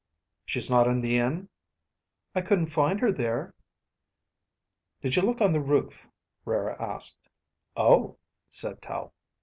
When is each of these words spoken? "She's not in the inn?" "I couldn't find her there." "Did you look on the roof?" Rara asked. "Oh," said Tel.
"She's 0.47 0.67
not 0.67 0.87
in 0.87 0.99
the 1.01 1.19
inn?" 1.19 1.47
"I 2.33 2.41
couldn't 2.41 2.71
find 2.73 2.99
her 3.01 3.11
there." 3.11 3.53
"Did 5.03 5.15
you 5.15 5.21
look 5.21 5.41
on 5.41 5.53
the 5.53 5.61
roof?" 5.61 6.07
Rara 6.43 6.75
asked. 6.81 7.19
"Oh," 7.77 8.17
said 8.49 8.81
Tel. 8.81 9.13